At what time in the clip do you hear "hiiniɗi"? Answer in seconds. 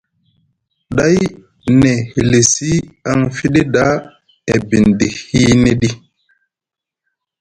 5.27-5.89